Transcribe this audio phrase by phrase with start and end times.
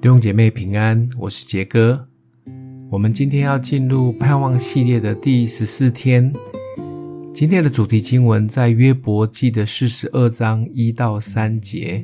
[0.00, 2.08] 弟兄姐妹平安，我是杰哥。
[2.90, 6.32] 我们今天要进入盼望系列的第十四天。
[7.34, 12.02] 今天的主题经文在约伯记的四十二章一到三节。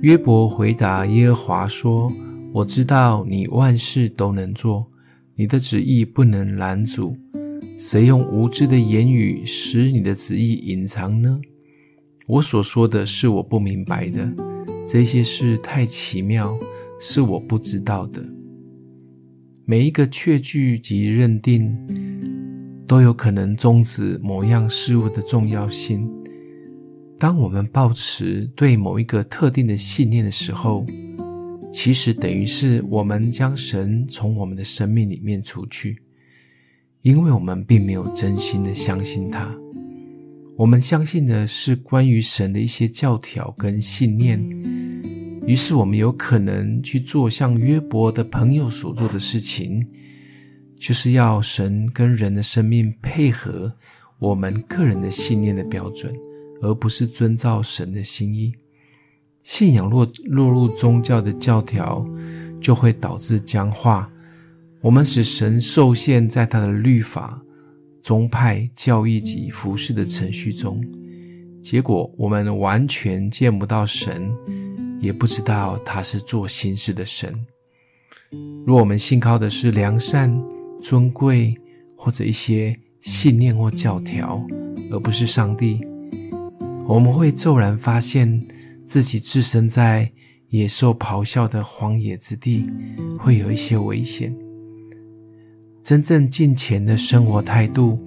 [0.00, 2.10] 约伯回答耶和华说
[2.50, 4.86] ：“我知道你万事都能做，
[5.34, 7.14] 你的旨意不能拦阻。
[7.78, 11.42] 谁用无知的言语使你的旨意隐藏呢？
[12.26, 14.32] 我所说的是我不明白的，
[14.88, 16.58] 这些事太奇妙。”
[16.98, 18.24] 是我不知道的。
[19.64, 21.76] 每一个确据及认定，
[22.86, 26.08] 都有可能终止某样事物的重要性。
[27.18, 30.86] 当我们抱持对某一个特定的信念的时候，
[31.72, 36.02] 其实等于是我们将神从我们的生命里面除去，
[37.02, 39.54] 因为我们并没有真心的相信他。
[40.56, 44.85] 我们相信的是关于神的一些教条跟信念。
[45.46, 49.86] 于是，我们有可能去做像约伯的朋友所做的事情，
[50.76, 53.72] 就是要神跟人的生命配合
[54.18, 56.12] 我们个人的信念的标准，
[56.60, 58.54] 而不是遵照神的心意。
[59.44, 62.04] 信仰落落入宗教的教条，
[62.60, 64.10] 就会导致僵化。
[64.80, 67.40] 我们使神受限在他的律法、
[68.02, 70.84] 宗派、教义及服事的程序中，
[71.62, 74.34] 结果我们完全见不到神。
[75.00, 77.46] 也不知道他是做心事的神。
[78.66, 80.36] 若我们信靠的是良善、
[80.80, 81.54] 尊贵
[81.96, 84.44] 或者一些信念或教条，
[84.90, 85.80] 而不是上帝，
[86.88, 88.44] 我们会骤然发现
[88.86, 90.10] 自己置身在
[90.48, 92.64] 野兽咆哮的荒野之地，
[93.18, 94.36] 会有一些危险。
[95.82, 97.98] 真正近前的生活态度，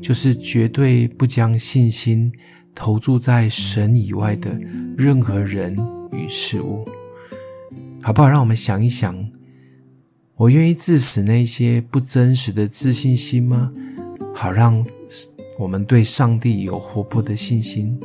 [0.00, 2.32] 就是绝对不将信心
[2.74, 4.58] 投注在神以外的
[4.96, 5.76] 任何人。
[6.12, 6.84] 与事物，
[8.02, 8.28] 好不好？
[8.28, 9.30] 让我们想一想，
[10.36, 13.72] 我愿意致死那些不真实的自信心吗？
[14.34, 14.84] 好让
[15.58, 17.98] 我们对上帝有活泼的信心。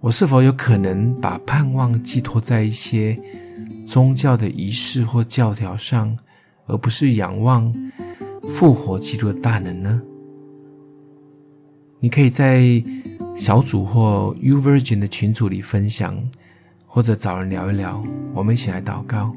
[0.00, 3.18] 我是否有可能把盼望寄托在一些
[3.86, 6.16] 宗教的仪式或教条上，
[6.66, 7.72] 而不是仰望
[8.48, 10.02] 复活基督的大能呢？
[12.00, 12.82] 你可以在。
[13.34, 16.16] 小组或 U Virgin 的群组里分享，
[16.86, 18.00] 或者找人聊一聊。
[18.32, 19.34] 我们一起来祷告，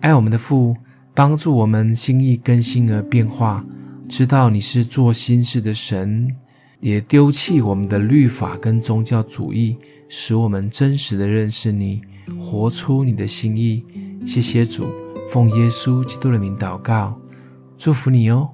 [0.00, 0.76] 爱我们的父，
[1.14, 3.64] 帮助我们心意更新而变化，
[4.08, 6.36] 知道你是做新事的神，
[6.80, 12.02] 也丢弃我们的律法跟宗教主义，使我们真实的认识你，
[12.38, 13.82] 活出你的心意。
[14.26, 14.86] 谢谢主，
[15.30, 17.18] 奉耶稣基督的名祷告，
[17.78, 18.50] 祝福你哦。